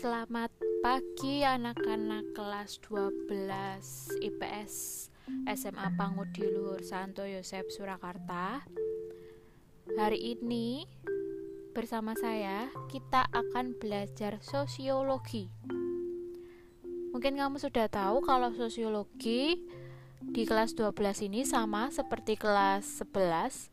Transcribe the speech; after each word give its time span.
Selamat 0.00 0.48
pagi 0.80 1.44
anak-anak 1.44 2.32
kelas 2.32 2.80
12 2.88 3.28
IPS 4.24 4.72
SMA 5.44 5.92
Pangudi 5.92 6.40
Luhur 6.40 6.80
Santo 6.80 7.28
Yosep 7.28 7.68
Surakarta. 7.68 8.64
Hari 9.92 10.40
ini 10.40 10.88
bersama 11.76 12.16
saya 12.16 12.72
kita 12.88 13.28
akan 13.28 13.76
belajar 13.76 14.40
sosiologi. 14.40 15.52
Mungkin 17.12 17.36
kamu 17.36 17.60
sudah 17.60 17.92
tahu 17.92 18.24
kalau 18.24 18.56
sosiologi 18.56 19.68
di 20.24 20.48
kelas 20.48 20.72
12 20.80 21.28
ini 21.28 21.44
sama 21.44 21.92
seperti 21.92 22.40
kelas 22.40 23.04
11 23.04 23.68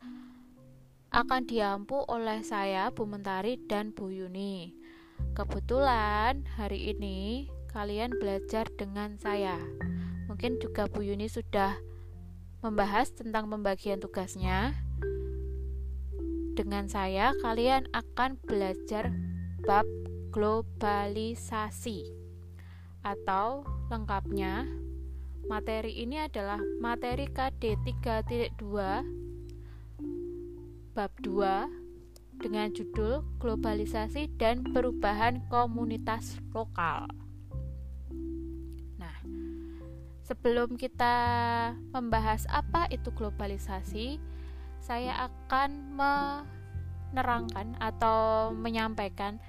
akan 1.08 1.48
diampu 1.48 2.04
oleh 2.04 2.44
saya 2.44 2.92
Bu 2.92 3.08
Mentari 3.08 3.56
dan 3.64 3.96
Bu 3.96 4.12
Yuni 4.12 4.77
Kebetulan 5.38 6.42
hari 6.58 6.90
ini 6.90 7.46
kalian 7.70 8.10
belajar 8.18 8.66
dengan 8.74 9.22
saya. 9.22 9.54
Mungkin 10.26 10.58
juga 10.58 10.90
Bu 10.90 11.06
Yuni 11.06 11.30
sudah 11.30 11.78
membahas 12.58 13.14
tentang 13.14 13.46
pembagian 13.46 14.02
tugasnya. 14.02 14.74
Dengan 16.58 16.90
saya, 16.90 17.30
kalian 17.38 17.86
akan 17.94 18.34
belajar 18.50 19.14
bab 19.62 19.86
globalisasi 20.34 22.02
atau 23.06 23.62
lengkapnya 23.94 24.66
materi 25.46 26.02
ini 26.02 26.18
adalah 26.18 26.58
materi 26.82 27.30
KD 27.30 27.78
3.2 27.86 28.58
bab 30.98 31.14
2 31.22 31.77
dengan 32.38 32.70
judul 32.70 33.26
Globalisasi 33.42 34.30
dan 34.38 34.62
Perubahan 34.62 35.42
Komunitas 35.50 36.38
Lokal. 36.54 37.10
Nah, 38.94 39.18
sebelum 40.22 40.78
kita 40.78 41.14
membahas 41.90 42.46
apa 42.46 42.86
itu 42.94 43.10
globalisasi, 43.10 44.22
saya 44.78 45.26
akan 45.26 45.98
menerangkan 45.98 47.74
atau 47.82 48.54
menyampaikan 48.54 49.42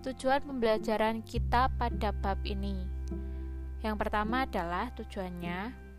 tujuan 0.00 0.40
pembelajaran 0.40 1.20
kita 1.20 1.68
pada 1.76 2.10
bab 2.24 2.40
ini. 2.48 2.88
Yang 3.84 3.96
pertama 4.00 4.48
adalah 4.48 4.92
tujuannya 4.96 5.90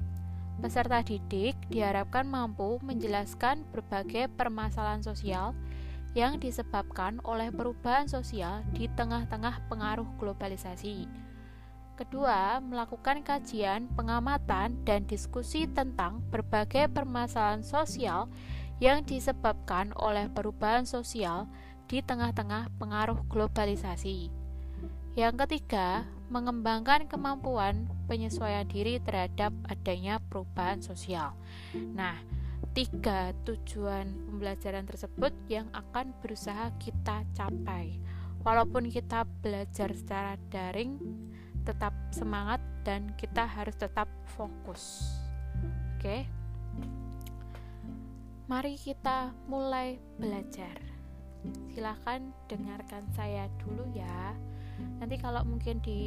peserta 0.61 1.01
didik 1.01 1.57
diharapkan 1.73 2.29
mampu 2.29 2.77
menjelaskan 2.85 3.65
berbagai 3.73 4.29
permasalahan 4.37 5.01
sosial 5.01 5.57
yang 6.11 6.39
disebabkan 6.39 7.23
oleh 7.23 7.51
perubahan 7.51 8.07
sosial 8.07 8.67
di 8.75 8.91
tengah-tengah 8.91 9.63
pengaruh 9.71 10.07
globalisasi. 10.19 11.07
Kedua, 11.95 12.57
melakukan 12.59 13.21
kajian, 13.21 13.85
pengamatan, 13.93 14.73
dan 14.83 15.05
diskusi 15.05 15.69
tentang 15.69 16.25
berbagai 16.33 16.89
permasalahan 16.89 17.61
sosial 17.61 18.25
yang 18.81 19.05
disebabkan 19.05 19.93
oleh 19.93 20.25
perubahan 20.33 20.89
sosial 20.89 21.45
di 21.85 22.01
tengah-tengah 22.01 22.73
pengaruh 22.81 23.21
globalisasi. 23.29 24.33
Yang 25.13 25.45
ketiga, 25.45 26.07
mengembangkan 26.31 27.05
kemampuan 27.05 27.85
penyesuaian 28.07 28.63
diri 28.63 28.97
terhadap 29.03 29.51
adanya 29.67 30.23
perubahan 30.31 30.79
sosial. 30.79 31.35
Nah, 31.75 32.15
tiga 32.71 33.35
tujuan 33.43 34.07
pembelajaran 34.29 34.87
tersebut 34.87 35.33
yang 35.51 35.67
akan 35.75 36.15
berusaha 36.23 36.71
kita 36.79 37.27
capai. 37.35 37.99
Walaupun 38.41 38.89
kita 38.89 39.27
belajar 39.43 39.93
secara 39.93 40.33
daring, 40.49 40.97
tetap 41.61 41.93
semangat 42.09 42.57
dan 42.81 43.13
kita 43.13 43.45
harus 43.45 43.77
tetap 43.77 44.09
fokus. 44.33 45.13
Oke, 45.97 46.25
mari 48.49 48.73
kita 48.81 49.29
mulai 49.45 50.01
belajar. 50.17 50.73
Silahkan 51.69 52.33
dengarkan 52.49 53.05
saya 53.13 53.45
dulu 53.61 53.85
ya. 53.93 54.33
Nanti, 54.97 55.21
kalau 55.21 55.45
mungkin 55.45 55.77
di 55.85 56.01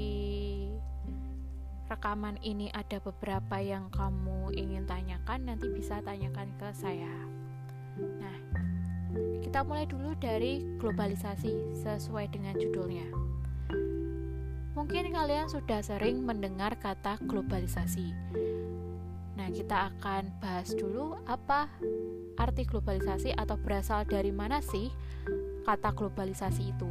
rekaman 1.89 2.41
ini 2.41 2.73
ada 2.73 3.01
beberapa 3.01 3.61
yang 3.61 3.93
kamu 3.93 4.53
ingin 4.57 4.85
tanyakan, 4.89 5.49
nanti 5.49 5.69
bisa 5.73 6.01
tanyakan 6.01 6.49
ke 6.57 6.69
saya. 6.73 7.13
Nah, 8.01 8.37
kita 9.45 9.63
mulai 9.63 9.87
dulu 9.87 10.17
dari 10.19 10.65
globalisasi 10.81 11.79
sesuai 11.85 12.33
dengan 12.33 12.57
judulnya. 12.59 13.07
Mungkin 14.75 15.15
kalian 15.15 15.47
sudah 15.47 15.81
sering 15.87 16.27
mendengar 16.27 16.75
kata 16.75 17.23
globalisasi. 17.23 18.11
Nah, 19.39 19.49
kita 19.55 19.95
akan 19.95 20.35
bahas 20.43 20.75
dulu 20.75 21.15
apa 21.31 21.71
arti 22.35 22.67
globalisasi 22.67 23.35
atau 23.39 23.55
berasal 23.55 24.03
dari 24.03 24.35
mana 24.35 24.59
sih 24.59 24.91
kata 25.63 25.95
globalisasi 25.95 26.75
itu. 26.75 26.91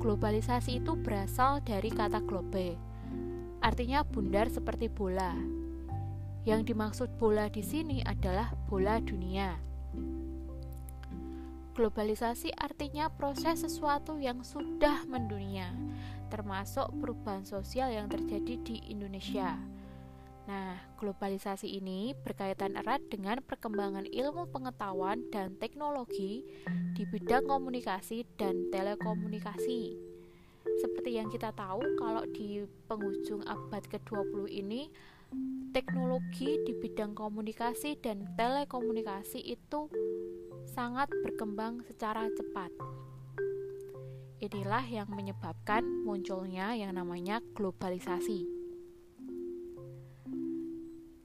Globalisasi 0.00 0.80
itu 0.80 0.96
berasal 0.96 1.60
dari 1.60 1.90
kata 1.92 2.22
globe, 2.24 2.78
artinya 3.60 4.04
bundar 4.04 4.48
seperti 4.48 4.88
bola. 4.88 5.36
Yang 6.48 6.72
dimaksud 6.72 7.08
bola 7.20 7.52
di 7.52 7.60
sini 7.60 8.00
adalah 8.00 8.52
bola 8.68 8.96
dunia. 9.00 9.60
Globalisasi 11.76 12.52
artinya 12.56 13.08
proses 13.08 13.64
sesuatu 13.64 14.20
yang 14.20 14.44
sudah 14.44 15.06
mendunia, 15.08 15.72
termasuk 16.28 16.90
perubahan 17.00 17.46
sosial 17.46 17.88
yang 17.92 18.10
terjadi 18.10 18.60
di 18.60 18.76
Indonesia. 18.90 19.56
Nah, 20.50 20.74
globalisasi 20.98 21.78
ini 21.78 22.10
berkaitan 22.26 22.74
erat 22.74 22.98
dengan 23.06 23.38
perkembangan 23.38 24.08
ilmu 24.10 24.50
pengetahuan 24.50 25.22
dan 25.30 25.54
teknologi 25.62 26.42
di 26.98 27.06
bidang 27.06 27.46
komunikasi 27.46 28.26
dan 28.34 28.66
telekomunikasi. 28.74 30.09
Seperti 30.80 31.20
yang 31.20 31.28
kita 31.28 31.52
tahu 31.52 31.84
kalau 32.00 32.24
di 32.24 32.64
penghujung 32.88 33.44
abad 33.44 33.84
ke-20 33.84 34.48
ini 34.48 34.88
teknologi 35.76 36.56
di 36.64 36.72
bidang 36.72 37.12
komunikasi 37.12 38.00
dan 38.00 38.24
telekomunikasi 38.34 39.44
itu 39.44 39.92
sangat 40.64 41.12
berkembang 41.20 41.84
secara 41.84 42.26
cepat. 42.32 42.72
Inilah 44.40 44.88
yang 44.88 45.12
menyebabkan 45.12 45.84
munculnya 45.84 46.72
yang 46.72 46.96
namanya 46.96 47.44
globalisasi. 47.52 48.48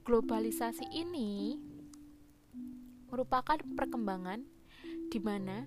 Globalisasi 0.03 0.85
ini 0.91 1.55
merupakan 3.07 3.55
perkembangan 3.55 4.43
di 5.07 5.19
mana 5.23 5.63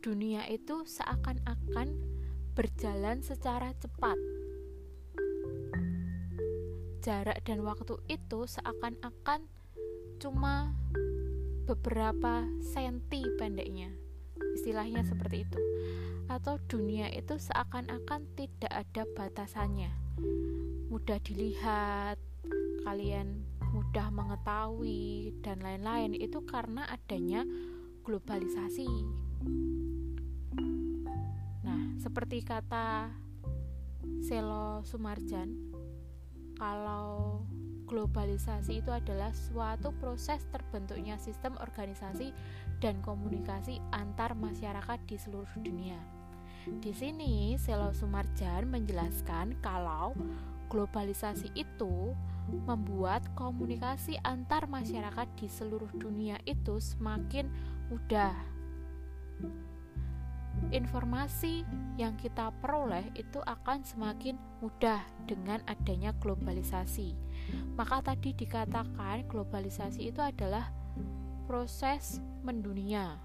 dunia 0.00 0.48
itu 0.48 0.88
seakan-akan 0.88 2.15
berjalan 2.56 3.20
secara 3.20 3.76
cepat. 3.76 4.16
Jarak 7.04 7.44
dan 7.44 7.60
waktu 7.60 8.00
itu 8.08 8.48
seakan-akan 8.48 9.44
cuma 10.16 10.72
beberapa 11.68 12.48
senti 12.64 13.20
pendeknya. 13.36 13.92
Istilahnya 14.56 15.04
seperti 15.04 15.44
itu. 15.44 15.60
Atau 16.32 16.56
dunia 16.64 17.12
itu 17.12 17.36
seakan-akan 17.36 18.24
tidak 18.34 18.72
ada 18.72 19.04
batasannya. 19.04 19.92
Mudah 20.88 21.20
dilihat, 21.20 22.16
kalian 22.88 23.44
mudah 23.76 24.08
mengetahui 24.08 25.36
dan 25.44 25.60
lain-lain 25.60 26.16
itu 26.16 26.40
karena 26.48 26.88
adanya 26.88 27.44
globalisasi 28.00 28.88
seperti 32.06 32.46
kata 32.46 33.10
Selo 34.22 34.78
Sumarjan 34.86 35.74
kalau 36.54 37.42
globalisasi 37.90 38.78
itu 38.78 38.94
adalah 38.94 39.34
suatu 39.34 39.90
proses 39.98 40.38
terbentuknya 40.54 41.18
sistem 41.18 41.58
organisasi 41.58 42.30
dan 42.78 43.02
komunikasi 43.02 43.82
antar 43.90 44.38
masyarakat 44.38 45.02
di 45.10 45.18
seluruh 45.18 45.50
dunia. 45.58 45.98
Di 46.78 46.94
sini 46.94 47.58
Selo 47.58 47.90
Sumarjan 47.90 48.70
menjelaskan 48.70 49.58
kalau 49.58 50.14
globalisasi 50.70 51.58
itu 51.58 52.14
membuat 52.70 53.26
komunikasi 53.34 54.14
antar 54.22 54.70
masyarakat 54.70 55.26
di 55.34 55.50
seluruh 55.50 55.90
dunia 55.98 56.38
itu 56.46 56.78
semakin 56.78 57.50
mudah 57.90 58.55
informasi 60.74 61.62
yang 61.96 62.18
kita 62.18 62.52
peroleh 62.60 63.06
itu 63.14 63.38
akan 63.44 63.84
semakin 63.86 64.36
mudah 64.60 65.00
dengan 65.24 65.62
adanya 65.70 66.12
globalisasi. 66.18 67.14
Maka 67.78 68.02
tadi 68.02 68.34
dikatakan 68.34 69.28
globalisasi 69.30 70.10
itu 70.10 70.20
adalah 70.20 70.72
proses 71.46 72.18
mendunia. 72.42 73.20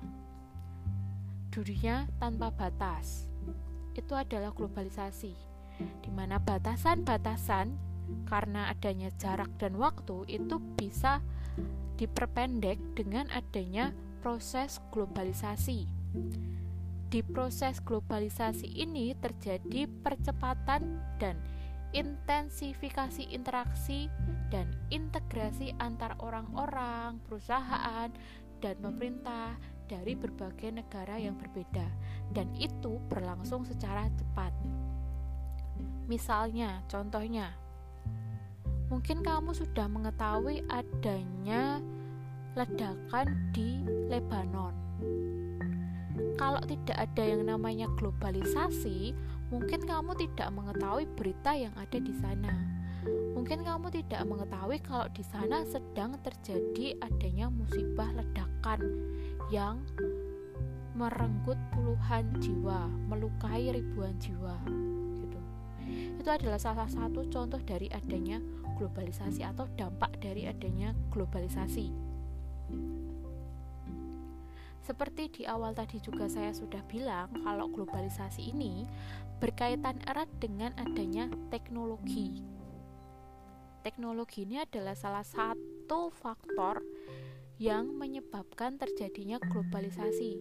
Dunia 1.51 2.07
tanpa 2.21 2.53
batas. 2.53 3.27
itu 3.91 4.15
adalah 4.15 4.55
globalisasi, 4.55 5.35
di 5.99 6.09
mana 6.15 6.39
batasan-batasan 6.39 7.75
karena 8.23 8.71
adanya 8.71 9.11
jarak 9.19 9.51
dan 9.59 9.75
waktu 9.75 10.23
itu 10.31 10.63
bisa 10.79 11.19
diperpendek 11.99 12.79
dengan 12.95 13.27
adanya 13.35 13.91
proses 14.23 14.79
globalisasi. 14.95 15.91
Di 17.11 17.19
proses 17.19 17.83
globalisasi 17.83 18.71
ini 18.71 19.11
terjadi 19.19 19.83
percepatan 19.99 21.03
dan 21.19 21.35
intensifikasi 21.91 23.27
interaksi 23.27 24.07
dan 24.47 24.71
integrasi 24.95 25.75
antar 25.83 26.15
orang-orang, 26.23 27.19
perusahaan, 27.27 28.07
dan 28.63 28.75
pemerintah 28.79 29.59
dari 29.91 30.15
berbagai 30.15 30.71
negara 30.71 31.19
yang 31.19 31.35
berbeda, 31.35 31.83
dan 32.31 32.47
itu 32.55 32.95
berlangsung 33.11 33.67
secara 33.67 34.07
cepat. 34.15 34.55
Misalnya, 36.07 36.79
contohnya, 36.87 37.51
mungkin 38.87 39.19
kamu 39.19 39.51
sudah 39.51 39.91
mengetahui 39.91 40.63
adanya 40.71 41.83
ledakan 42.55 43.51
di 43.51 43.83
Lebanon. 44.07 44.90
Kalau 46.39 46.61
tidak 46.67 46.97
ada 46.97 47.23
yang 47.23 47.47
namanya 47.47 47.87
globalisasi, 47.99 49.15
mungkin 49.51 49.83
kamu 49.83 50.15
tidak 50.15 50.51
mengetahui 50.55 51.05
berita 51.15 51.51
yang 51.55 51.73
ada 51.75 51.97
di 51.97 52.13
sana. 52.19 52.53
Mungkin 53.33 53.65
kamu 53.65 53.89
tidak 53.89 54.21
mengetahui 54.29 54.77
kalau 54.85 55.09
di 55.09 55.25
sana 55.25 55.65
sedang 55.65 56.13
terjadi 56.21 57.01
adanya 57.01 57.49
musibah 57.49 58.13
ledakan 58.13 58.79
yang 59.49 59.81
merenggut 60.93 61.57
puluhan 61.73 62.29
jiwa, 62.37 62.85
melukai 63.09 63.73
ribuan 63.73 64.13
jiwa. 64.21 64.53
Gitu. 65.17 65.39
Itu 66.21 66.29
adalah 66.29 66.61
salah 66.61 66.85
satu 66.85 67.25
contoh 67.31 67.57
dari 67.65 67.89
adanya 67.89 68.37
globalisasi 68.77 69.41
atau 69.41 69.65
dampak 69.73 70.21
dari 70.21 70.45
adanya 70.45 70.93
globalisasi. 71.09 71.89
Seperti 74.81 75.29
di 75.29 75.43
awal 75.45 75.77
tadi 75.77 76.01
juga 76.01 76.25
saya 76.25 76.49
sudah 76.49 76.81
bilang, 76.89 77.29
kalau 77.45 77.69
globalisasi 77.69 78.49
ini 78.49 78.89
berkaitan 79.37 80.01
erat 80.09 80.29
dengan 80.41 80.73
adanya 80.81 81.29
teknologi. 81.53 82.41
Teknologi 83.85 84.45
ini 84.45 84.61
adalah 84.61 84.97
salah 84.97 85.25
satu 85.25 86.09
faktor 86.13 86.81
yang 87.61 87.93
menyebabkan 87.93 88.81
terjadinya 88.81 89.37
globalisasi. 89.37 90.37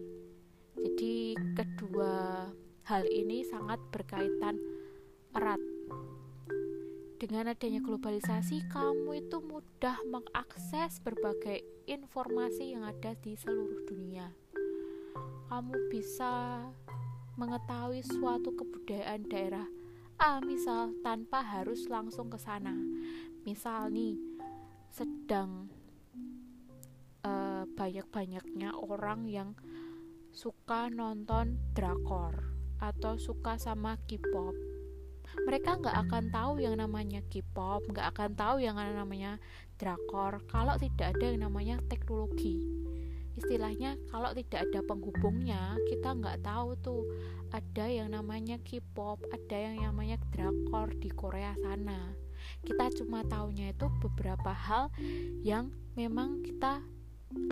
Jadi, 0.73 1.37
kedua 1.53 2.49
hal 2.89 3.03
ini 3.13 3.45
sangat 3.45 3.77
berkaitan 3.93 4.57
erat. 5.37 5.70
Dengan 7.21 7.53
adanya 7.53 7.77
globalisasi, 7.85 8.65
kamu 8.73 9.29
itu 9.29 9.37
mudah 9.45 9.93
mengakses 10.09 10.97
berbagai 11.05 11.61
informasi 11.85 12.73
yang 12.73 12.81
ada 12.81 13.13
di 13.13 13.37
seluruh 13.37 13.85
dunia. 13.85 14.33
Kamu 15.45 15.85
bisa 15.93 16.65
mengetahui 17.37 18.01
suatu 18.01 18.57
kebudayaan 18.57 19.29
daerah 19.29 19.69
A 20.17 20.41
misal 20.41 20.97
tanpa 21.05 21.45
harus 21.45 21.85
langsung 21.85 22.33
ke 22.33 22.41
sana. 22.41 22.73
Misal 23.45 23.93
nih 23.93 24.17
sedang 24.89 25.69
uh, 27.21 27.69
banyak-banyaknya 27.69 28.73
orang 28.73 29.29
yang 29.29 29.53
suka 30.33 30.89
nonton 30.89 31.61
drakor 31.77 32.49
atau 32.81 33.21
suka 33.21 33.61
sama 33.61 34.01
K-pop. 34.09 34.70
Mereka 35.47 35.79
nggak 35.79 35.97
akan 36.07 36.23
tahu 36.29 36.61
yang 36.61 36.75
namanya 36.77 37.23
K-pop, 37.31 37.87
nggak 37.87 38.07
akan 38.15 38.31
tahu 38.35 38.55
yang 38.59 38.75
namanya 38.77 39.39
drakor 39.79 40.43
kalau 40.51 40.77
tidak 40.77 41.17
ada 41.17 41.25
yang 41.33 41.47
namanya 41.47 41.79
teknologi. 41.87 42.61
Istilahnya 43.39 43.95
kalau 44.11 44.35
tidak 44.35 44.67
ada 44.69 44.83
penghubungnya 44.83 45.79
kita 45.87 46.13
nggak 46.13 46.43
tahu 46.43 46.75
tuh 46.83 47.07
ada 47.49 47.87
yang 47.87 48.11
namanya 48.11 48.59
K-pop 48.61 49.23
ada 49.31 49.57
yang 49.57 49.79
namanya 49.81 50.19
drakor 50.35 50.91
di 50.99 51.09
Korea 51.09 51.55
sana. 51.63 52.11
Kita 52.61 52.91
cuma 53.01 53.23
taunya 53.25 53.71
itu 53.71 53.87
beberapa 54.01 54.51
hal 54.51 54.91
yang 55.41 55.71
memang 55.95 56.43
kita 56.43 56.83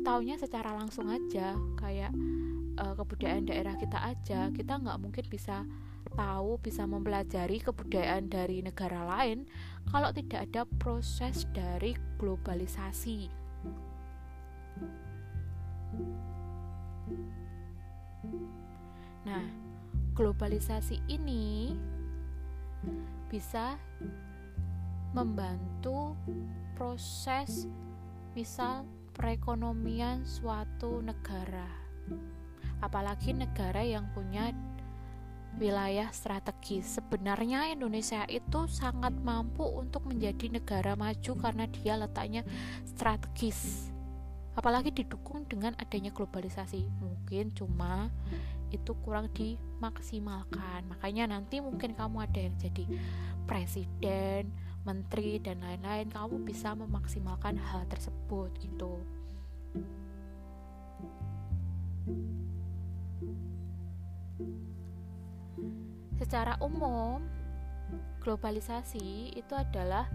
taunya 0.04 0.36
secara 0.36 0.76
langsung 0.76 1.08
aja 1.08 1.56
kayak 1.80 2.12
uh, 2.80 2.94
kebudayaan 2.96 3.48
daerah 3.48 3.76
kita 3.80 4.00
aja 4.00 4.52
kita 4.52 4.74
nggak 4.80 5.00
mungkin 5.00 5.26
bisa 5.28 5.64
tahu 6.16 6.60
bisa 6.60 6.84
mempelajari 6.84 7.64
kebudayaan 7.64 8.28
dari 8.28 8.60
negara 8.60 9.06
lain 9.08 9.48
kalau 9.90 10.12
tidak 10.12 10.50
ada 10.52 10.64
proses 10.78 11.48
dari 11.56 11.96
globalisasi 12.20 13.40
Nah, 19.30 19.46
globalisasi 20.18 21.06
ini 21.06 21.78
bisa 23.30 23.78
membantu 25.14 26.18
proses 26.74 27.70
misal 28.34 28.90
perekonomian 29.14 30.26
suatu 30.26 31.06
negara. 31.06 31.68
Apalagi 32.82 33.38
negara 33.38 33.86
yang 33.86 34.10
punya 34.16 34.50
wilayah 35.58 36.14
strategis. 36.14 37.00
Sebenarnya 37.02 37.74
Indonesia 37.74 38.28
itu 38.30 38.70
sangat 38.70 39.16
mampu 39.24 39.66
untuk 39.66 40.06
menjadi 40.06 40.54
negara 40.54 40.94
maju 40.94 41.32
karena 41.40 41.66
dia 41.66 41.98
letaknya 41.98 42.46
strategis. 42.86 43.90
Apalagi 44.54 44.94
didukung 44.94 45.48
dengan 45.50 45.74
adanya 45.80 46.14
globalisasi. 46.14 46.86
Mungkin 47.02 47.56
cuma 47.58 48.12
itu 48.70 48.94
kurang 49.02 49.34
dimaksimalkan. 49.34 50.86
Makanya 50.86 51.32
nanti 51.32 51.58
mungkin 51.64 51.98
kamu 51.98 52.30
ada 52.30 52.40
yang 52.44 52.56
jadi 52.62 52.86
presiden 53.50 54.54
menteri 54.88 55.42
dan 55.44 55.60
lain-lain 55.60 56.08
kamu 56.10 56.46
bisa 56.48 56.72
memaksimalkan 56.74 57.60
hal 57.60 57.84
tersebut 57.92 58.50
gitu 58.64 59.04
secara 66.30 66.62
umum 66.62 67.26
globalisasi 68.22 69.34
itu 69.34 69.54
adalah 69.58 70.06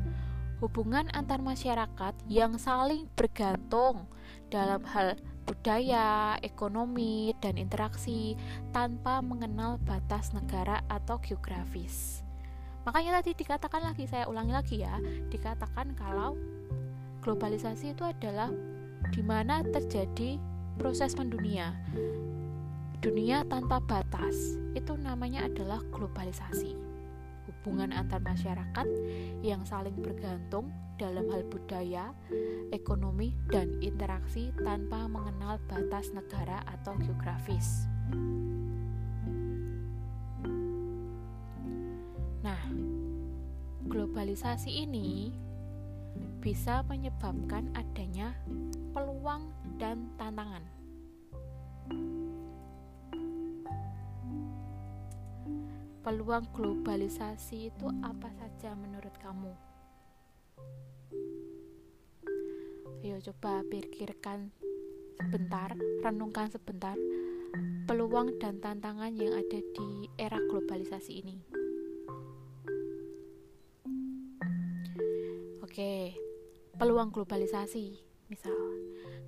hubungan 0.62 1.10
antar 1.10 1.42
masyarakat 1.42 2.14
yang 2.30 2.54
saling 2.54 3.10
bergantung 3.18 4.06
dalam 4.46 4.86
hal 4.94 5.18
budaya, 5.42 6.38
ekonomi, 6.38 7.34
dan 7.42 7.58
interaksi 7.58 8.38
tanpa 8.70 9.18
mengenal 9.26 9.82
batas 9.82 10.30
negara 10.30 10.86
atau 10.86 11.18
geografis. 11.18 12.22
Makanya 12.86 13.18
tadi 13.18 13.34
dikatakan 13.34 13.82
lagi, 13.82 14.06
saya 14.06 14.30
ulangi 14.30 14.54
lagi 14.54 14.76
ya, 14.86 14.94
dikatakan 15.34 15.98
kalau 15.98 16.38
globalisasi 17.26 17.90
itu 17.90 18.06
adalah 18.06 18.54
di 19.10 19.18
mana 19.26 19.66
terjadi 19.66 20.38
proses 20.78 21.18
mendunia. 21.18 21.74
Dunia 23.04 23.44
tanpa 23.44 23.84
batas, 23.84 24.56
itu 24.72 24.96
namanya 24.96 25.44
adalah 25.44 25.84
globalisasi 25.92 26.94
hubungan 27.64 27.92
antar 27.92 28.20
masyarakat 28.24 28.88
yang 29.44 29.60
saling 29.68 29.96
bergantung 30.00 30.72
dalam 30.96 31.28
hal 31.28 31.44
budaya, 31.52 32.16
ekonomi, 32.72 33.36
dan 33.52 33.76
interaksi 33.84 34.52
tanpa 34.56 35.04
mengenal 35.04 35.60
batas 35.68 36.12
negara 36.16 36.64
atau 36.64 36.96
geografis. 37.00 37.84
Nah, 42.40 42.62
globalisasi 43.84 44.88
ini 44.88 45.32
bisa 46.40 46.84
menyebabkan 46.88 47.68
adanya 47.76 48.36
peluang 48.92 49.52
dan 49.80 50.12
tantangan. 50.20 50.73
Peluang 56.04 56.44
globalisasi 56.52 57.72
itu 57.72 57.88
apa 58.04 58.28
saja 58.36 58.76
menurut 58.76 59.16
kamu? 59.24 59.56
Ayo 63.00 63.16
coba 63.32 63.64
pikirkan 63.72 64.52
sebentar, 65.16 65.72
renungkan 66.04 66.52
sebentar 66.52 66.92
peluang 67.88 68.36
dan 68.36 68.60
tantangan 68.60 69.16
yang 69.16 69.32
ada 69.32 69.60
di 69.64 70.04
era 70.20 70.36
globalisasi 70.36 71.24
ini. 71.24 71.40
Oke, 75.64 76.20
peluang 76.76 77.16
globalisasi, 77.16 77.96
misal 78.28 78.63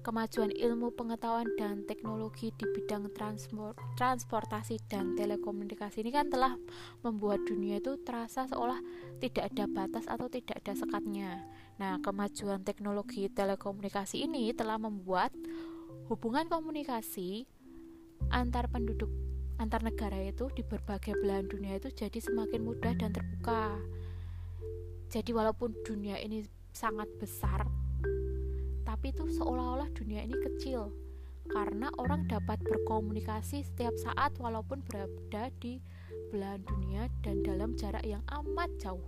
kemajuan 0.07 0.55
ilmu 0.55 0.95
pengetahuan 0.95 1.51
dan 1.59 1.83
teknologi 1.83 2.55
di 2.55 2.63
bidang 2.71 3.11
transport, 3.11 3.75
transportasi 3.99 4.79
dan 4.87 5.19
telekomunikasi 5.19 6.07
ini 6.07 6.15
kan 6.15 6.31
telah 6.31 6.55
membuat 7.03 7.43
dunia 7.43 7.83
itu 7.83 7.99
terasa 8.07 8.47
seolah 8.47 8.79
tidak 9.19 9.51
ada 9.51 9.67
batas 9.67 10.07
atau 10.07 10.31
tidak 10.31 10.63
ada 10.63 10.79
sekatnya. 10.79 11.43
Nah, 11.83 11.99
kemajuan 11.99 12.63
teknologi 12.63 13.27
telekomunikasi 13.27 14.31
ini 14.31 14.55
telah 14.55 14.79
membuat 14.79 15.35
hubungan 16.07 16.47
komunikasi 16.47 17.51
antar 18.31 18.71
penduduk 18.71 19.11
antar 19.59 19.83
negara 19.83 20.23
itu 20.23 20.47
di 20.55 20.63
berbagai 20.63 21.19
belahan 21.19 21.51
dunia 21.51 21.83
itu 21.83 21.91
jadi 21.91 22.23
semakin 22.23 22.63
mudah 22.63 22.95
dan 22.95 23.11
terbuka. 23.11 23.75
Jadi 25.11 25.35
walaupun 25.35 25.75
dunia 25.83 26.15
ini 26.23 26.47
sangat 26.71 27.11
besar, 27.19 27.67
tapi 28.97 29.13
itu 29.13 29.29
seolah-olah 29.29 29.93
dunia 29.93 30.25
ini 30.25 30.33
kecil. 30.41 30.89
Karena 31.53 31.93
orang 32.01 32.25
dapat 32.25 32.57
berkomunikasi 32.65 33.61
setiap 33.61 33.93
saat 34.01 34.33
walaupun 34.41 34.81
berada 34.89 35.53
di 35.61 35.85
belahan 36.33 36.65
dunia 36.65 37.13
dan 37.21 37.45
dalam 37.45 37.77
jarak 37.77 38.01
yang 38.09 38.25
amat 38.33 38.73
jauh. 38.81 39.05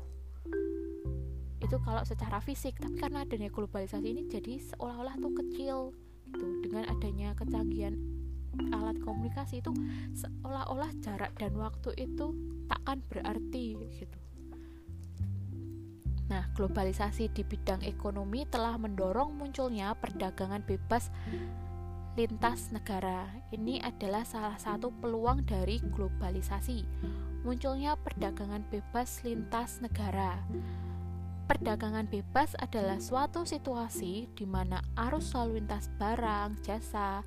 Itu 1.64 1.80
kalau 1.80 2.04
secara 2.04 2.36
fisik 2.44 2.76
tapi 2.76 3.00
karena 3.00 3.24
adanya 3.24 3.48
globalisasi 3.48 4.04
ini 4.04 4.28
jadi 4.28 4.60
seolah-olah 4.76 5.16
tuh 5.24 5.32
kecil 5.40 5.78
gitu. 6.28 6.46
Dengan 6.68 6.84
adanya 6.92 7.32
kecanggihan 7.32 7.96
alat 8.76 9.00
komunikasi 9.00 9.64
itu 9.64 9.72
seolah-olah 10.12 10.92
jarak 11.00 11.32
dan 11.40 11.56
waktu 11.56 11.96
itu 11.96 12.36
takkan 12.68 13.00
berarti 13.08 13.88
gitu 13.88 14.27
Nah, 16.28 16.44
globalisasi 16.52 17.32
di 17.32 17.42
bidang 17.44 17.80
ekonomi 17.84 18.44
telah 18.44 18.76
mendorong 18.76 19.32
munculnya 19.32 19.96
perdagangan 19.96 20.60
bebas 20.60 21.08
lintas 22.18 22.68
negara. 22.74 23.32
Ini 23.54 23.80
adalah 23.80 24.26
salah 24.28 24.60
satu 24.60 24.92
peluang 24.92 25.48
dari 25.48 25.80
globalisasi. 25.80 26.84
Munculnya 27.46 27.96
perdagangan 27.96 28.66
bebas 28.68 29.24
lintas 29.24 29.80
negara. 29.80 30.42
Perdagangan 31.48 32.04
bebas 32.12 32.52
adalah 32.60 33.00
suatu 33.00 33.48
situasi 33.48 34.28
di 34.36 34.44
mana 34.44 34.84
arus 35.08 35.32
lalu 35.32 35.64
lintas 35.64 35.88
barang, 35.96 36.60
jasa, 36.60 37.24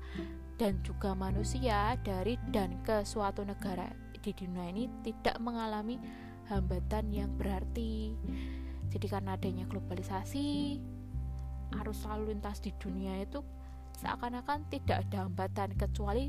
dan 0.62 0.78
juga 0.86 1.10
manusia 1.18 1.98
dari 2.06 2.38
dan 2.54 2.78
ke 2.86 3.02
suatu 3.02 3.42
negara 3.42 3.90
di 4.22 4.30
dunia 4.30 4.70
ini 4.70 4.86
tidak 5.02 5.42
mengalami 5.42 5.98
hambatan 6.46 7.10
yang 7.10 7.30
berarti. 7.34 8.14
Jadi 8.92 9.06
karena 9.08 9.40
adanya 9.40 9.64
globalisasi, 9.64 10.76
arus 11.80 12.04
lalu 12.04 12.36
lintas 12.36 12.60
di 12.60 12.68
dunia 12.76 13.24
itu 13.24 13.40
seakan-akan 13.96 14.68
tidak 14.68 15.08
ada 15.08 15.24
hambatan 15.24 15.72
kecuali 15.80 16.28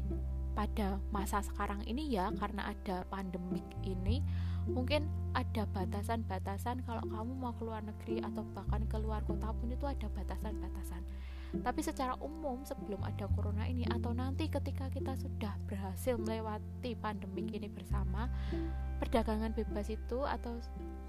pada 0.53 1.01
masa 1.10 1.41
sekarang 1.41 1.82
ini 1.89 2.13
ya 2.13 2.29
karena 2.38 2.72
ada 2.72 3.03
pandemik 3.10 3.65
ini 3.84 4.24
mungkin 4.70 5.10
ada 5.36 5.67
batasan-batasan. 5.75 6.88
Kalau 6.88 7.03
kamu 7.03 7.32
mau 7.36 7.51
keluar 7.60 7.84
negeri 7.84 8.24
atau 8.24 8.48
bahkan 8.55 8.88
keluar 8.88 9.20
kota 9.27 9.51
pun 9.51 9.67
itu 9.67 9.84
ada 9.84 10.08
batasan-batasan 10.08 11.03
tapi 11.62 11.86
secara 11.86 12.17
umum 12.17 12.65
sebelum 12.65 12.98
ada 13.05 13.29
corona 13.29 13.69
ini 13.69 13.86
atau 13.86 14.10
nanti 14.10 14.50
ketika 14.50 14.89
kita 14.89 15.13
sudah 15.13 15.53
berhasil 15.69 16.17
melewati 16.17 16.98
pandemi 16.98 17.45
ini 17.53 17.69
bersama, 17.69 18.25
perdagangan 18.98 19.53
bebas 19.53 19.93
itu 19.93 20.25
atau 20.25 20.57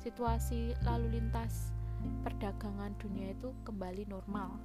situasi 0.04 0.76
lalu 0.84 1.16
lintas 1.16 1.72
perdagangan 2.20 2.92
dunia 3.00 3.32
itu 3.32 3.56
kembali 3.64 4.04
normal, 4.04 4.60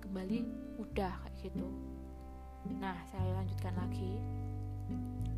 kembali 0.00 0.48
mudah 0.80 1.12
kayak 1.20 1.52
gitu. 1.52 1.68
Nah, 2.80 2.96
saya 3.12 3.28
lanjutkan 3.36 3.76
lagi. 3.76 4.16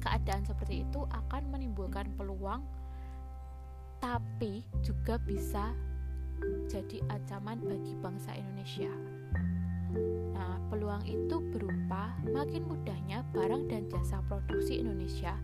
Keadaan 0.00 0.46
seperti 0.46 0.86
itu 0.86 1.02
akan 1.10 1.50
menimbulkan 1.50 2.08
peluang 2.14 2.62
tapi 4.00 4.64
juga 4.80 5.20
bisa 5.20 5.76
jadi 6.72 7.04
ancaman 7.12 7.60
bagi 7.60 7.92
bangsa 8.00 8.32
Indonesia. 8.32 9.19
Nah, 10.34 10.56
peluang 10.70 11.02
itu 11.04 11.42
berupa 11.50 12.14
makin 12.26 12.66
mudahnya 12.66 13.26
barang 13.34 13.68
dan 13.68 13.86
jasa 13.90 14.22
produksi 14.26 14.80
Indonesia 14.80 15.36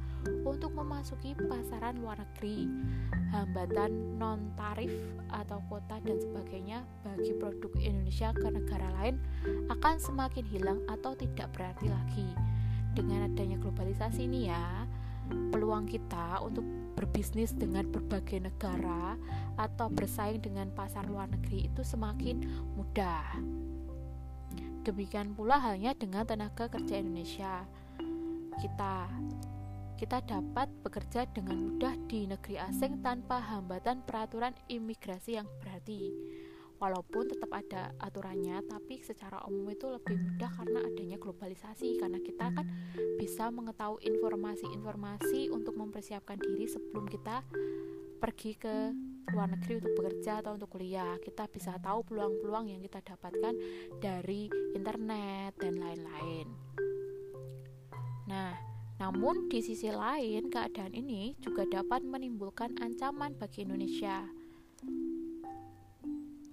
untuk 0.42 0.74
memasuki 0.74 1.38
pasaran 1.46 2.02
luar 2.02 2.18
negeri, 2.18 2.66
hambatan 3.30 4.18
non-tarif 4.18 4.90
atau 5.30 5.62
kota 5.70 6.02
dan 6.02 6.18
sebagainya 6.18 6.82
bagi 7.06 7.30
produk 7.38 7.70
Indonesia 7.78 8.34
ke 8.34 8.48
negara 8.50 8.88
lain 9.02 9.22
akan 9.70 9.96
semakin 10.02 10.44
hilang 10.50 10.82
atau 10.90 11.14
tidak 11.14 11.50
berarti 11.54 11.86
lagi. 11.86 12.28
Dengan 12.96 13.28
adanya 13.28 13.60
globalisasi 13.60 14.24
ini 14.24 14.48
ya, 14.48 14.88
peluang 15.52 15.84
kita 15.86 16.40
untuk 16.42 16.64
berbisnis 16.96 17.52
dengan 17.52 17.84
berbagai 17.92 18.40
negara 18.48 19.20
atau 19.60 19.92
bersaing 19.92 20.40
dengan 20.40 20.72
pasar 20.72 21.04
luar 21.04 21.28
negeri 21.28 21.68
itu 21.68 21.84
semakin 21.84 22.40
mudah. 22.74 23.36
Demikian 24.86 25.34
pula 25.34 25.58
halnya 25.58 25.98
dengan 25.98 26.22
tenaga 26.22 26.70
kerja 26.70 27.02
Indonesia. 27.02 27.66
Kita 28.54 29.10
kita 29.98 30.22
dapat 30.22 30.70
bekerja 30.86 31.26
dengan 31.34 31.58
mudah 31.58 31.98
di 32.06 32.30
negeri 32.30 32.54
asing 32.62 33.02
tanpa 33.02 33.42
hambatan 33.42 34.06
peraturan 34.06 34.54
imigrasi 34.70 35.42
yang 35.42 35.48
berarti. 35.58 36.14
Walaupun 36.78 37.26
tetap 37.26 37.50
ada 37.50 37.90
aturannya, 37.98 38.62
tapi 38.68 39.02
secara 39.02 39.42
umum 39.50 39.74
itu 39.74 39.90
lebih 39.90 40.22
mudah 40.22 40.54
karena 40.54 40.80
adanya 40.86 41.18
globalisasi 41.18 41.98
karena 41.98 42.22
kita 42.22 42.52
kan 42.54 42.68
bisa 43.18 43.50
mengetahui 43.50 44.06
informasi-informasi 44.06 45.50
untuk 45.50 45.74
mempersiapkan 45.74 46.38
diri 46.38 46.70
sebelum 46.70 47.10
kita 47.10 47.42
pergi 48.22 48.52
ke 48.54 48.94
luar 49.32 49.50
negeri 49.50 49.82
untuk 49.82 49.92
bekerja 49.98 50.42
atau 50.44 50.54
untuk 50.54 50.70
kuliah. 50.70 51.18
Kita 51.18 51.50
bisa 51.50 51.78
tahu 51.82 52.06
peluang-peluang 52.06 52.70
yang 52.70 52.80
kita 52.82 53.02
dapatkan 53.02 53.54
dari 53.98 54.50
internet 54.74 55.58
dan 55.58 55.74
lain-lain. 55.78 56.46
Nah 58.26 58.76
namun 58.96 59.52
di 59.52 59.60
sisi 59.60 59.92
lain 59.92 60.48
keadaan 60.48 60.96
ini 60.96 61.36
juga 61.44 61.68
dapat 61.68 62.00
menimbulkan 62.00 62.80
ancaman 62.80 63.36
bagi 63.36 63.68
Indonesia. 63.68 64.24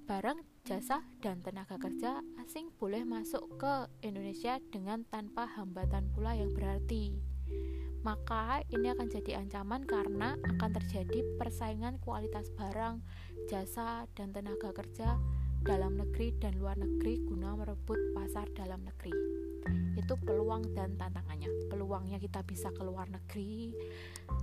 Barang 0.04 0.44
jasa 0.68 1.00
dan 1.24 1.40
tenaga 1.40 1.80
kerja 1.80 2.20
asing 2.44 2.68
boleh 2.76 3.08
masuk 3.08 3.48
ke 3.56 3.88
Indonesia 4.04 4.60
dengan 4.72 5.08
tanpa 5.08 5.48
hambatan 5.48 6.12
pula 6.12 6.36
yang 6.36 6.52
berarti 6.52 7.33
maka 8.04 8.62
ini 8.70 8.92
akan 8.92 9.08
jadi 9.08 9.40
ancaman 9.40 9.88
karena 9.88 10.36
akan 10.44 10.70
terjadi 10.76 11.24
persaingan 11.40 11.98
kualitas 12.04 12.52
barang, 12.52 13.00
jasa, 13.48 14.06
dan 14.12 14.36
tenaga 14.36 14.76
kerja 14.76 15.16
dalam 15.64 15.96
negeri 15.96 16.36
dan 16.44 16.60
luar 16.60 16.76
negeri 16.76 17.24
guna 17.24 17.56
merebut 17.56 17.96
pasar 18.12 18.52
dalam 18.52 18.84
negeri. 18.84 19.16
Itu 19.96 20.20
peluang 20.20 20.76
dan 20.76 21.00
tantangannya. 21.00 21.48
Peluangnya 21.72 22.20
kita 22.20 22.44
bisa 22.44 22.68
ke 22.76 22.84
luar 22.84 23.08
negeri, 23.08 23.72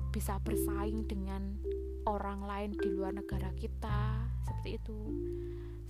bisa 0.08 0.40
bersaing 0.40 1.04
dengan 1.04 1.60
orang 2.08 2.40
lain 2.48 2.70
di 2.72 2.88
luar 2.88 3.12
negara 3.12 3.52
kita, 3.52 4.24
seperti 4.48 4.80
itu. 4.80 5.00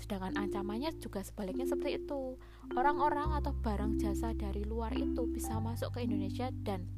Sedangkan 0.02 0.34
ancamannya 0.34 0.98
juga 0.98 1.22
sebaliknya 1.22 1.70
seperti 1.70 2.02
itu. 2.02 2.34
Orang-orang 2.74 3.38
atau 3.38 3.54
barang 3.54 4.02
jasa 4.02 4.34
dari 4.34 4.66
luar 4.66 4.90
itu 4.98 5.30
bisa 5.30 5.62
masuk 5.62 5.94
ke 5.94 6.02
Indonesia 6.02 6.50
dan 6.66 6.90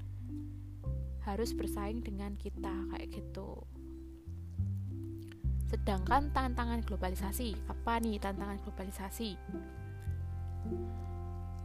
harus 1.23 1.55
bersaing 1.55 2.03
dengan 2.03 2.35
kita 2.35 2.73
kayak 2.95 3.15
gitu. 3.15 3.63
Sedangkan 5.73 6.29
tantangan 6.37 6.85
globalisasi 6.85 7.57
apa 7.65 7.97
nih 8.03 8.21
tantangan 8.21 8.61
globalisasi? 8.61 9.41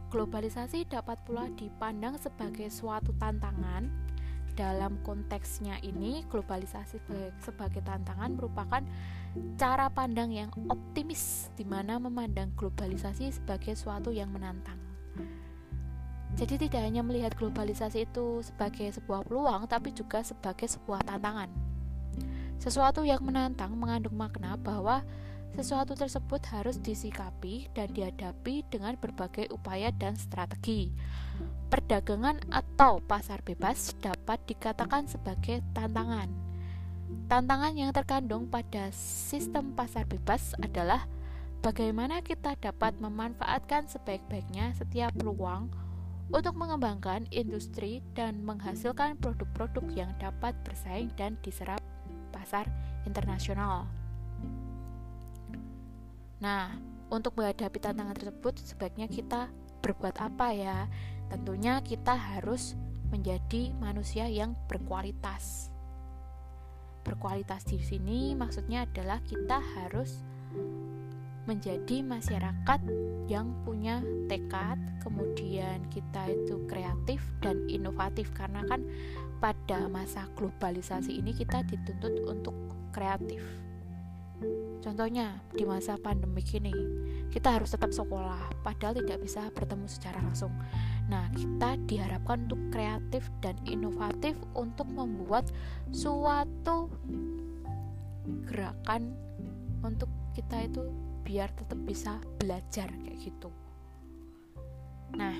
Globalisasi 0.08 0.88
dapat 0.88 1.20
pula 1.28 1.52
dipandang 1.52 2.16
sebagai 2.16 2.72
suatu 2.72 3.12
tantangan. 3.20 4.08
Dalam 4.56 4.98
konteksnya 5.06 5.78
ini 5.86 6.26
globalisasi 6.26 6.98
sebagai 7.38 7.78
tantangan 7.78 8.34
merupakan 8.34 8.82
cara 9.54 9.86
pandang 9.86 10.34
yang 10.34 10.50
optimis 10.66 11.46
di 11.54 11.62
mana 11.62 12.02
memandang 12.02 12.50
globalisasi 12.58 13.30
sebagai 13.30 13.78
suatu 13.78 14.10
yang 14.10 14.34
menantang 14.34 14.87
jadi 16.36 16.60
tidak 16.60 16.82
hanya 16.84 17.00
melihat 17.00 17.32
globalisasi 17.38 18.04
itu 18.04 18.44
sebagai 18.44 18.90
sebuah 18.92 19.24
peluang, 19.24 19.64
tapi 19.70 19.94
juga 19.96 20.20
sebagai 20.20 20.68
sebuah 20.68 21.06
tantangan. 21.08 21.48
Sesuatu 22.58 23.06
yang 23.06 23.22
menantang 23.22 23.72
mengandung 23.78 24.18
makna 24.18 24.58
bahwa 24.58 25.06
sesuatu 25.56 25.96
tersebut 25.96 26.42
harus 26.52 26.76
disikapi 26.82 27.72
dan 27.72 27.90
dihadapi 27.94 28.66
dengan 28.68 28.98
berbagai 28.98 29.48
upaya 29.54 29.94
dan 29.94 30.18
strategi. 30.18 30.92
Perdagangan 31.72 32.42
atau 32.52 33.00
pasar 33.02 33.40
bebas 33.42 33.94
dapat 34.02 34.42
dikatakan 34.44 35.08
sebagai 35.08 35.62
tantangan. 35.72 36.28
Tantangan 37.28 37.72
yang 37.72 37.90
terkandung 37.94 38.48
pada 38.48 38.92
sistem 38.92 39.72
pasar 39.72 40.04
bebas 40.04 40.52
adalah 40.60 41.08
bagaimana 41.64 42.20
kita 42.20 42.56
dapat 42.60 42.96
memanfaatkan 43.00 43.88
sebaik-baiknya 43.88 44.76
setiap 44.76 45.12
peluang 45.16 45.72
untuk 46.28 46.54
mengembangkan 46.60 47.24
industri 47.32 48.04
dan 48.12 48.44
menghasilkan 48.44 49.16
produk-produk 49.16 49.84
yang 49.96 50.10
dapat 50.20 50.52
bersaing 50.60 51.08
dan 51.16 51.40
diserap 51.40 51.80
pasar 52.28 52.68
internasional. 53.08 53.88
Nah, 56.38 56.76
untuk 57.08 57.34
menghadapi 57.34 57.80
tantangan 57.80 58.14
tersebut, 58.14 58.60
sebaiknya 58.60 59.08
kita 59.08 59.48
berbuat 59.80 60.20
apa 60.20 60.52
ya? 60.52 60.78
Tentunya 61.32 61.80
kita 61.80 62.12
harus 62.12 62.76
menjadi 63.08 63.72
manusia 63.80 64.28
yang 64.28 64.52
berkualitas. 64.68 65.72
Berkualitas 67.08 67.64
di 67.64 67.80
sini 67.80 68.36
maksudnya 68.36 68.84
adalah 68.84 69.24
kita 69.24 69.64
harus 69.80 70.20
menjadi 71.48 72.04
masyarakat 72.04 72.80
yang 73.24 73.56
punya 73.64 74.04
tekad, 74.28 74.76
kemudian 75.00 75.80
kita 75.88 76.28
itu 76.28 76.60
kreatif 76.68 77.24
dan 77.40 77.64
inovatif 77.72 78.28
karena 78.36 78.60
kan 78.68 78.84
pada 79.40 79.88
masa 79.88 80.28
globalisasi 80.36 81.16
ini 81.16 81.32
kita 81.32 81.64
dituntut 81.64 82.28
untuk 82.28 82.52
kreatif. 82.92 83.40
Contohnya 84.78 85.42
di 85.56 85.66
masa 85.66 85.98
pandemi 85.98 86.44
ini 86.54 86.70
kita 87.32 87.58
harus 87.58 87.74
tetap 87.74 87.90
sekolah 87.90 88.62
padahal 88.62 88.94
tidak 89.00 89.24
bisa 89.24 89.48
bertemu 89.56 89.88
secara 89.88 90.22
langsung. 90.22 90.52
Nah, 91.08 91.26
kita 91.34 91.80
diharapkan 91.88 92.46
untuk 92.46 92.60
kreatif 92.70 93.26
dan 93.40 93.56
inovatif 93.64 94.36
untuk 94.52 94.86
membuat 94.92 95.48
suatu 95.90 96.92
gerakan 98.46 99.16
untuk 99.82 100.08
kita 100.36 100.68
itu 100.68 101.07
biar 101.28 101.52
tetap 101.52 101.76
bisa 101.84 102.16
belajar 102.40 102.88
kayak 102.88 103.20
gitu. 103.20 103.52
Nah, 105.12 105.36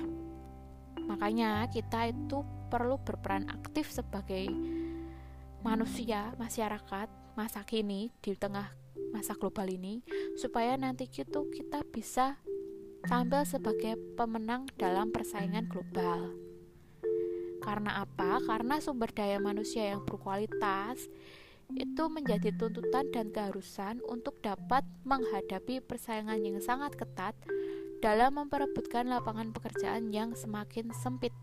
makanya 1.09 1.65
kita 1.73 2.13
itu 2.13 2.45
perlu 2.69 3.01
berperan 3.01 3.49
aktif 3.49 3.89
sebagai 3.89 4.53
manusia, 5.65 6.29
masyarakat 6.37 7.09
masa 7.33 7.65
kini 7.65 8.13
di 8.21 8.37
tengah 8.37 8.69
masa 9.09 9.33
global 9.33 9.65
ini 9.65 10.05
supaya 10.37 10.77
nanti 10.77 11.09
gitu 11.09 11.49
kita 11.49 11.81
bisa 11.89 12.37
tampil 13.09 13.41
sebagai 13.49 13.97
pemenang 14.13 14.69
dalam 14.77 15.09
persaingan 15.09 15.65
global. 15.65 16.29
Karena 17.65 18.05
apa? 18.05 18.37
Karena 18.45 18.77
sumber 18.77 19.09
daya 19.09 19.41
manusia 19.41 19.89
yang 19.89 20.05
berkualitas 20.05 21.09
itu 21.77 22.03
menjadi 22.09 22.49
tuntutan 22.57 23.11
dan 23.13 23.29
keharusan 23.29 24.01
untuk 24.09 24.41
dapat 24.41 24.81
menghadapi 25.05 25.83
persaingan 25.85 26.41
yang 26.41 26.57
sangat 26.63 26.97
ketat 26.97 27.37
dalam 28.01 28.41
memperebutkan 28.41 29.05
lapangan 29.05 29.53
pekerjaan 29.53 30.09
yang 30.09 30.33
semakin 30.33 30.89
sempit. 30.95 31.35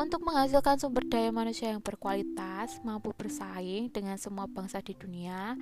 Untuk 0.00 0.24
menghasilkan 0.24 0.80
sumber 0.80 1.04
daya 1.06 1.30
manusia 1.30 1.70
yang 1.70 1.84
berkualitas, 1.84 2.80
mampu 2.82 3.12
bersaing 3.12 3.92
dengan 3.92 4.16
semua 4.16 4.48
bangsa 4.48 4.82
di 4.82 4.96
dunia, 4.96 5.54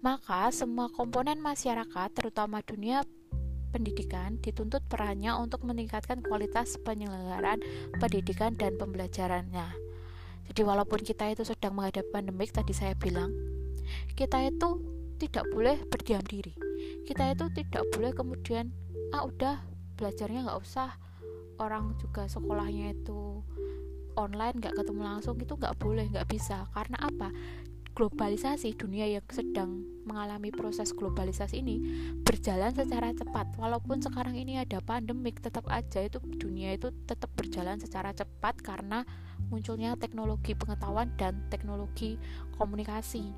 maka 0.00 0.50
semua 0.50 0.88
komponen 0.88 1.38
masyarakat, 1.38 2.08
terutama 2.16 2.64
dunia 2.64 3.04
pendidikan 3.68 4.40
dituntut 4.40 4.82
perannya 4.88 5.36
untuk 5.36 5.64
meningkatkan 5.64 6.24
kualitas 6.24 6.80
penyelenggaraan 6.82 7.60
pendidikan 8.00 8.56
dan 8.56 8.74
pembelajarannya. 8.80 9.68
Jadi 10.48 10.60
walaupun 10.64 11.04
kita 11.04 11.28
itu 11.28 11.44
sedang 11.44 11.76
menghadapi 11.76 12.08
pandemik 12.08 12.50
tadi 12.50 12.72
saya 12.72 12.96
bilang, 12.96 13.30
kita 14.16 14.48
itu 14.48 14.80
tidak 15.20 15.44
boleh 15.52 15.76
berdiam 15.92 16.24
diri. 16.24 16.56
Kita 17.04 17.28
itu 17.28 17.52
tidak 17.52 17.84
boleh 17.92 18.10
kemudian 18.16 18.72
ah 19.12 19.28
udah 19.28 19.60
belajarnya 19.98 20.48
nggak 20.48 20.60
usah 20.62 20.94
orang 21.58 21.98
juga 21.98 22.30
sekolahnya 22.30 22.94
itu 22.94 23.42
online 24.14 24.58
nggak 24.58 24.74
ketemu 24.78 25.00
langsung 25.02 25.34
itu 25.38 25.54
nggak 25.54 25.76
boleh 25.78 26.06
nggak 26.10 26.28
bisa 26.30 26.66
karena 26.74 26.98
apa 27.02 27.28
globalisasi 27.98 28.78
dunia 28.78 29.10
yang 29.10 29.26
sedang 29.26 29.82
mengalami 30.06 30.54
proses 30.54 30.94
globalisasi 30.94 31.58
ini 31.58 31.76
berjalan 32.22 32.70
secara 32.70 33.10
cepat. 33.10 33.58
Walaupun 33.58 33.98
sekarang 33.98 34.38
ini 34.38 34.62
ada 34.62 34.78
pandemik 34.78 35.42
tetap 35.42 35.66
aja 35.66 36.06
itu 36.06 36.22
dunia 36.38 36.78
itu 36.78 36.94
tetap 37.10 37.26
berjalan 37.34 37.82
secara 37.82 38.14
cepat 38.14 38.62
karena 38.62 39.02
munculnya 39.50 39.98
teknologi 39.98 40.54
pengetahuan 40.54 41.10
dan 41.18 41.42
teknologi 41.50 42.22
komunikasi. 42.54 43.34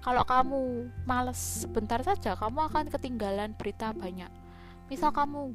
Kalau 0.00 0.24
kamu 0.24 0.88
males 1.04 1.68
sebentar 1.68 2.00
saja 2.00 2.32
kamu 2.32 2.72
akan 2.72 2.88
ketinggalan 2.88 3.52
berita 3.60 3.92
banyak. 3.92 4.32
Misal 4.88 5.12
kamu 5.12 5.52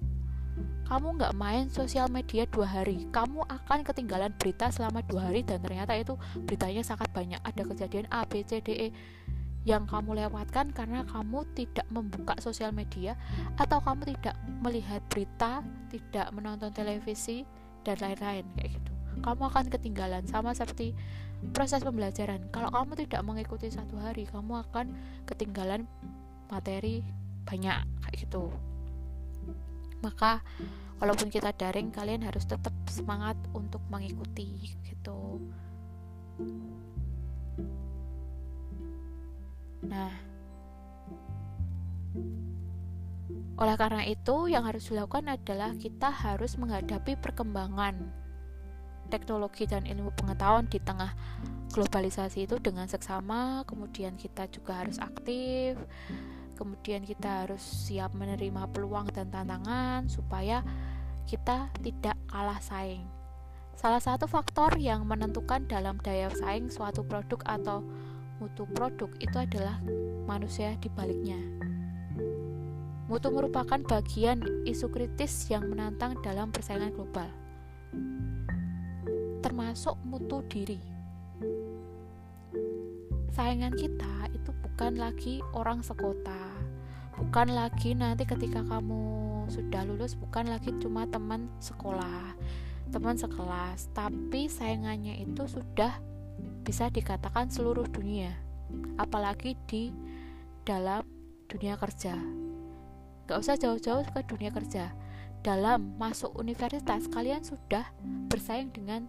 kamu 0.84 1.18
nggak 1.18 1.34
main 1.34 1.66
sosial 1.72 2.06
media 2.12 2.46
dua 2.46 2.70
hari 2.70 3.10
kamu 3.10 3.42
akan 3.50 3.82
ketinggalan 3.82 4.30
berita 4.38 4.70
selama 4.70 5.02
dua 5.08 5.32
hari 5.32 5.42
dan 5.42 5.58
ternyata 5.64 5.98
itu 5.98 6.14
beritanya 6.46 6.84
sangat 6.86 7.10
banyak. 7.10 7.42
Ada 7.42 7.64
kejadian 7.66 8.06
A 8.14 8.28
B 8.30 8.46
C 8.46 8.62
D 8.62 8.70
E 8.78 8.88
yang 9.64 9.88
kamu 9.88 10.28
lewatkan 10.28 10.76
karena 10.76 11.08
kamu 11.08 11.48
tidak 11.56 11.88
membuka 11.88 12.36
sosial 12.44 12.76
media 12.76 13.16
atau 13.56 13.80
kamu 13.80 14.12
tidak 14.12 14.36
melihat 14.60 15.00
berita 15.08 15.64
tidak 15.88 16.28
menonton 16.36 16.70
televisi 16.76 17.48
dan 17.88 17.96
lain-lain 18.04 18.44
kayak 18.60 18.76
gitu. 18.76 18.92
Kamu 19.24 19.42
akan 19.50 19.66
ketinggalan 19.72 20.28
sama 20.28 20.52
seperti 20.52 20.92
proses 21.56 21.80
pembelajaran. 21.80 22.44
Kalau 22.52 22.70
kamu 22.70 23.08
tidak 23.08 23.24
mengikuti 23.24 23.72
satu 23.72 23.96
hari 23.98 24.28
kamu 24.28 24.68
akan 24.68 24.92
ketinggalan 25.24 25.88
materi 26.52 27.02
banyak 27.48 27.88
kayak 28.04 28.16
gitu 28.20 28.52
maka 30.04 30.44
walaupun 31.00 31.32
kita 31.32 31.56
daring 31.56 31.90
kalian 31.90 32.28
harus 32.28 32.44
tetap 32.44 32.76
semangat 32.92 33.40
untuk 33.56 33.80
mengikuti 33.88 34.76
gitu. 34.84 35.40
Nah 39.88 40.12
oleh 43.54 43.76
karena 43.80 44.04
itu 44.04 44.52
yang 44.52 44.68
harus 44.68 44.92
dilakukan 44.92 45.30
adalah 45.30 45.72
kita 45.78 46.12
harus 46.12 46.60
menghadapi 46.60 47.16
perkembangan 47.16 47.96
teknologi 49.14 49.70
dan 49.70 49.86
ilmu 49.86 50.10
pengetahuan 50.18 50.66
di 50.66 50.82
tengah 50.82 51.14
globalisasi 51.70 52.50
itu 52.50 52.58
dengan 52.58 52.90
seksama. 52.90 53.62
Kemudian 53.70 54.18
kita 54.18 54.50
juga 54.50 54.82
harus 54.82 54.98
aktif 54.98 55.78
kemudian 56.54 57.04
kita 57.04 57.46
harus 57.46 57.62
siap 57.62 58.14
menerima 58.18 58.70
peluang 58.72 59.10
dan 59.12 59.30
tantangan 59.30 60.08
supaya 60.08 60.62
kita 61.26 61.72
tidak 61.82 62.18
kalah 62.30 62.60
saing. 62.62 63.06
Salah 63.74 64.00
satu 64.00 64.30
faktor 64.30 64.78
yang 64.78 65.10
menentukan 65.10 65.66
dalam 65.66 65.98
daya 66.00 66.30
saing 66.30 66.70
suatu 66.70 67.02
produk 67.02 67.42
atau 67.44 67.82
mutu 68.38 68.70
produk 68.70 69.10
itu 69.18 69.38
adalah 69.38 69.82
manusia 70.30 70.78
di 70.78 70.88
baliknya. 70.94 71.40
Mutu 73.10 73.30
merupakan 73.34 73.82
bagian 73.84 74.42
isu 74.64 74.88
kritis 74.94 75.52
yang 75.52 75.68
menantang 75.68 76.18
dalam 76.24 76.50
persaingan 76.50 76.96
global, 76.96 77.28
termasuk 79.44 80.00
mutu 80.08 80.40
diri. 80.48 80.80
Saingan 83.34 83.74
kita 83.74 84.30
bukan 84.84 85.00
lagi 85.00 85.40
orang 85.56 85.80
sekota, 85.80 86.44
bukan 87.16 87.56
lagi 87.56 87.96
nanti 87.96 88.28
ketika 88.28 88.68
kamu 88.68 89.00
sudah 89.48 89.88
lulus, 89.88 90.12
bukan 90.12 90.52
lagi 90.52 90.76
cuma 90.84 91.08
teman 91.08 91.48
sekolah, 91.64 92.36
teman 92.92 93.16
sekelas, 93.16 93.88
tapi 93.96 94.52
saingannya 94.52 95.24
itu 95.24 95.48
sudah 95.48 96.04
bisa 96.68 96.92
dikatakan 96.92 97.48
seluruh 97.48 97.88
dunia, 97.96 98.36
apalagi 99.00 99.56
di 99.72 99.96
dalam 100.68 101.08
dunia 101.48 101.80
kerja. 101.80 102.20
Gak 103.32 103.40
usah 103.40 103.56
jauh-jauh 103.56 104.04
ke 104.04 104.20
dunia 104.28 104.52
kerja. 104.52 104.92
Dalam 105.48 105.96
masuk 105.96 106.36
universitas, 106.36 107.08
kalian 107.08 107.40
sudah 107.40 107.88
bersaing 108.28 108.68
dengan 108.76 109.08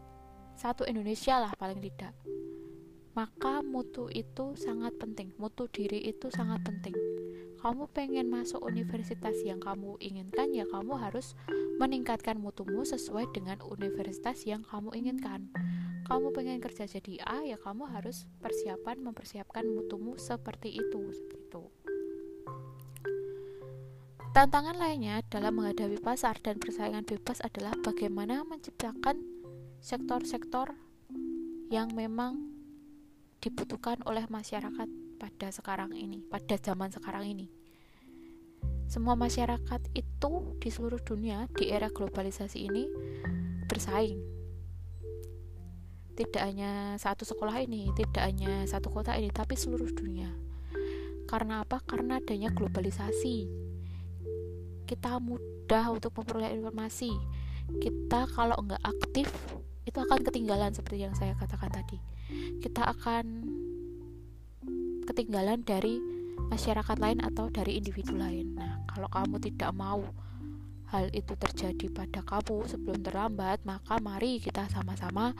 satu 0.55 0.87
Indonesia 0.87 1.43
lah 1.43 1.51
paling 1.59 1.83
tidak 1.83 2.15
maka 3.15 3.63
mutu 3.63 4.11
itu 4.11 4.59
sangat 4.59 4.99
penting. 4.99 5.31
Mutu 5.39 5.71
diri 5.71 6.03
itu 6.03 6.31
sangat 6.35 6.67
penting. 6.67 6.95
Kamu 7.63 7.89
pengen 7.95 8.29
masuk 8.29 8.61
universitas 8.61 9.39
yang 9.47 9.57
kamu 9.57 9.97
inginkan 10.03 10.53
ya 10.53 10.69
kamu 10.69 11.01
harus 11.01 11.33
meningkatkan 11.81 12.37
mutumu 12.37 12.85
sesuai 12.85 13.33
dengan 13.33 13.63
universitas 13.65 14.45
yang 14.45 14.67
kamu 14.67 14.93
inginkan. 14.99 15.49
Kamu 16.05 16.37
pengen 16.37 16.61
kerja 16.61 16.85
jadi 16.85 17.25
A 17.25 17.41
ya 17.49 17.57
kamu 17.57 17.89
harus 17.89 18.29
persiapan 18.45 19.01
mempersiapkan 19.01 19.65
mutumu 19.65 20.21
seperti 20.21 20.77
itu 20.77 21.09
seperti 21.17 21.41
itu. 21.49 21.65
Tantangan 24.35 24.75
lainnya 24.75 25.23
dalam 25.31 25.63
menghadapi 25.63 26.03
pasar 26.03 26.37
dan 26.43 26.59
persaingan 26.59 27.07
bebas 27.07 27.39
adalah 27.41 27.73
bagaimana 27.87 28.43
menciptakan 28.43 29.23
sektor-sektor 29.79 30.75
yang 31.71 31.95
memang 31.95 32.54
dibutuhkan 33.45 34.01
oleh 34.09 34.25
masyarakat 34.25 34.89
pada 35.21 35.49
sekarang 35.53 35.93
ini, 35.93 36.25
pada 36.25 36.57
zaman 36.57 36.89
sekarang 36.89 37.29
ini. 37.29 37.53
Semua 38.89 39.13
masyarakat 39.21 39.93
itu 39.93 40.33
di 40.57 40.69
seluruh 40.73 41.01
dunia 41.05 41.45
di 41.53 41.69
era 41.69 41.93
globalisasi 41.93 42.65
ini 42.65 42.89
bersaing. 43.69 44.17
Tidak 46.17 46.41
hanya 46.41 46.97
satu 46.97 47.29
sekolah 47.29 47.61
ini, 47.61 47.93
tidak 47.93 48.25
hanya 48.25 48.65
satu 48.65 48.89
kota 48.89 49.13
ini, 49.19 49.29
tapi 49.29 49.61
seluruh 49.61 49.93
dunia. 49.93 50.33
Karena 51.29 51.67
apa? 51.67 51.85
Karena 51.85 52.23
adanya 52.23 52.49
globalisasi. 52.49 53.51
Kita 54.89 55.21
mudah 55.21 55.93
untuk 55.93 56.17
memperoleh 56.17 56.55
informasi. 56.55 57.13
Kita 57.83 58.25
kalau 58.31 58.57
nggak 58.63 58.81
aktif 58.85 59.29
itu 59.85 59.99
akan 60.01 60.21
ketinggalan 60.25 60.73
seperti 60.73 61.05
yang 61.05 61.13
saya 61.19 61.37
katakan 61.37 61.69
tadi. 61.69 62.14
Kita 62.61 62.91
akan 62.91 63.25
ketinggalan 65.05 65.63
dari 65.63 66.01
masyarakat 66.51 66.97
lain 66.99 67.21
atau 67.23 67.53
dari 67.53 67.79
individu 67.79 68.17
lain. 68.17 68.57
Nah, 68.57 68.83
kalau 68.89 69.09
kamu 69.13 69.37
tidak 69.41 69.71
mau 69.77 70.03
hal 70.91 71.11
itu 71.11 71.35
terjadi 71.35 71.87
pada 71.91 72.21
kamu 72.23 72.67
sebelum 72.71 73.01
terlambat, 73.03 73.63
maka 73.67 73.99
mari 73.99 74.39
kita 74.39 74.67
sama-sama 74.71 75.35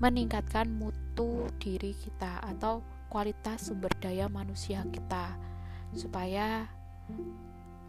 meningkatkan 0.00 0.68
mutu 0.68 1.48
diri 1.56 1.96
kita 1.96 2.44
atau 2.44 2.84
kualitas 3.08 3.72
sumber 3.72 3.92
daya 3.96 4.28
manusia 4.28 4.84
kita 4.92 5.32
supaya 5.96 6.68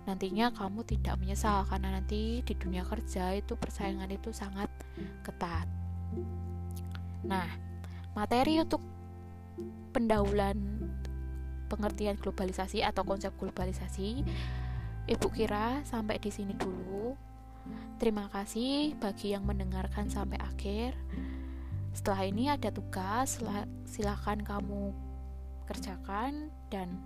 nantinya 0.07 0.55
kamu 0.55 0.87
tidak 0.87 1.19
menyesal 1.19 1.67
karena 1.67 1.99
nanti 1.99 2.39
di 2.47 2.53
dunia 2.55 2.87
kerja 2.87 3.35
itu 3.35 3.59
persaingan 3.59 4.07
itu 4.07 4.31
sangat 4.31 4.71
ketat. 5.19 5.67
Nah, 7.27 7.43
materi 8.17 8.57
untuk 8.57 8.81
pendahuluan 9.93 10.57
pengertian 11.69 12.17
globalisasi 12.17 12.81
atau 12.81 13.05
konsep 13.05 13.29
globalisasi. 13.37 14.25
Ibu 15.05 15.27
kira 15.29 15.85
sampai 15.85 16.17
di 16.17 16.33
sini 16.33 16.57
dulu. 16.57 17.13
Terima 18.01 18.25
kasih 18.33 18.97
bagi 18.97 19.37
yang 19.37 19.45
mendengarkan 19.45 20.09
sampai 20.09 20.41
akhir. 20.41 20.97
Setelah 21.93 22.23
ini 22.25 22.49
ada 22.49 22.73
tugas, 22.73 23.37
silakan 23.85 24.41
kamu 24.41 24.93
kerjakan 25.69 26.49
dan 26.73 26.97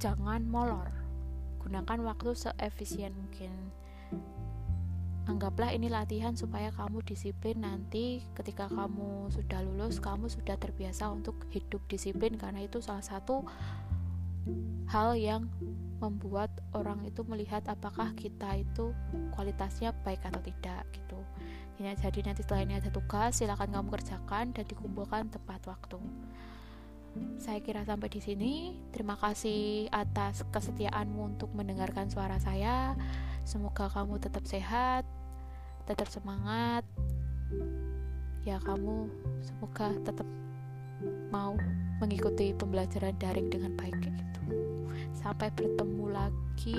jangan 0.00 0.44
molor. 0.48 0.88
Gunakan 1.60 2.00
waktu 2.08 2.32
seefisien 2.32 3.12
mungkin 3.12 3.52
anggaplah 5.28 5.74
ini 5.74 5.92
latihan 5.92 6.32
supaya 6.32 6.72
kamu 6.72 7.04
disiplin 7.04 7.60
nanti 7.60 8.24
ketika 8.32 8.70
kamu 8.70 9.28
sudah 9.28 9.60
lulus 9.64 10.00
kamu 10.00 10.30
sudah 10.30 10.56
terbiasa 10.56 11.10
untuk 11.12 11.36
hidup 11.52 11.82
disiplin. 11.90 12.38
Karena 12.38 12.64
itu 12.64 12.80
salah 12.80 13.04
satu 13.04 13.44
hal 14.88 15.18
yang 15.18 15.50
membuat 16.00 16.48
orang 16.72 17.04
itu 17.04 17.20
melihat 17.28 17.60
apakah 17.68 18.16
kita 18.16 18.56
itu 18.56 18.96
kualitasnya 19.36 19.92
baik 20.02 20.24
atau 20.24 20.40
tidak 20.40 20.88
gitu. 20.96 21.20
Jadi 21.80 22.20
nanti 22.28 22.44
setelah 22.44 22.64
ini 22.64 22.74
ada 22.76 22.92
tugas 22.92 23.40
silakan 23.40 23.72
kamu 23.72 23.88
kerjakan 23.96 24.52
dan 24.52 24.64
dikumpulkan 24.68 25.32
tepat 25.32 25.64
waktu 25.64 25.96
saya 27.40 27.58
kira 27.64 27.82
sampai 27.82 28.08
di 28.12 28.20
sini. 28.22 28.52
Terima 28.94 29.18
kasih 29.18 29.90
atas 29.90 30.46
kesetiaanmu 30.48 31.36
untuk 31.36 31.50
mendengarkan 31.56 32.08
suara 32.08 32.38
saya. 32.38 32.94
Semoga 33.44 33.90
kamu 33.90 34.20
tetap 34.22 34.46
sehat 34.46 35.02
tetap 35.90 36.06
semangat. 36.06 36.86
Ya 38.46 38.62
kamu 38.62 39.10
semoga 39.42 39.90
tetap 40.06 40.26
mau 41.34 41.58
mengikuti 41.98 42.54
pembelajaran 42.54 43.18
daring 43.18 43.50
dengan 43.50 43.74
baik 43.74 43.98
gitu. 43.98 44.42
Sampai 45.18 45.50
bertemu 45.50 46.06
lagi 46.14 46.78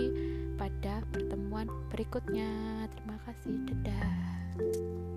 pada 0.56 1.04
pertemuan 1.12 1.68
berikutnya. 1.92 2.88
Terima 2.96 3.20
kasih. 3.28 3.56
Dadah 3.68 5.11